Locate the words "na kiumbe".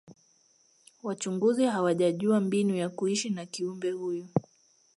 3.29-3.91